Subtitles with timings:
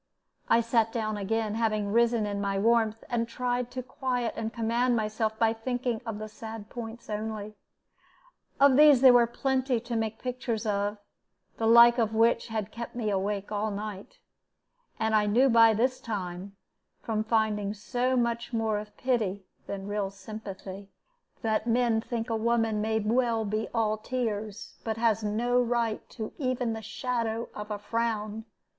[0.49, 4.95] I sat down again, having risen in my warmth, and tried to quiet and command
[4.95, 7.53] myself by thinking of the sad points only.
[8.59, 10.97] Of these there were plenty to make pictures of,
[11.57, 14.17] the like of which had kept me awake all night;
[14.99, 16.55] and I knew by this time,
[17.03, 20.89] from finding so much more of pity than real sympathy,
[21.43, 26.33] that men think a woman may well be all tears, but has no right to
[26.39, 28.45] even the shadow of a frown.